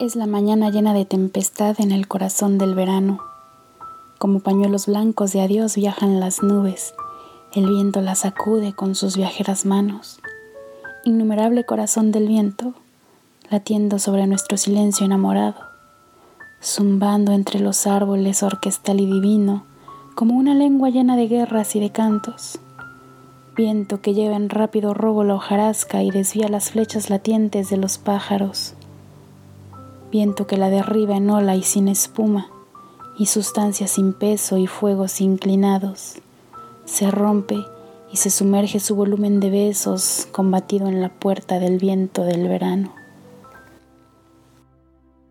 [0.00, 3.18] Es la mañana llena de tempestad en el corazón del verano.
[4.18, 6.94] Como pañuelos blancos de adiós viajan las nubes.
[7.52, 10.20] El viento las sacude con sus viajeras manos.
[11.04, 12.74] Innumerable corazón del viento,
[13.50, 15.56] latiendo sobre nuestro silencio enamorado,
[16.62, 19.64] zumbando entre los árboles orquestal y divino,
[20.14, 22.60] como una lengua llena de guerras y de cantos.
[23.56, 27.98] Viento que lleva en rápido robo la hojarasca y desvía las flechas latientes de los
[27.98, 28.76] pájaros
[30.10, 32.50] viento que la derriba en ola y sin espuma,
[33.18, 36.16] y sustancias sin peso y fuegos inclinados.
[36.84, 37.56] Se rompe
[38.12, 42.97] y se sumerge su volumen de besos combatido en la puerta del viento del verano.